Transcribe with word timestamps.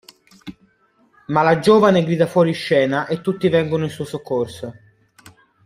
Ma 1.27 1.43
la 1.43 1.59
giovane 1.59 2.03
grida 2.03 2.25
fuori 2.25 2.53
scena 2.53 3.05
e 3.05 3.21
tutti 3.21 3.49
vengono 3.49 3.83
in 3.83 3.91
suo 3.91 4.03
soccorso. 4.03 4.73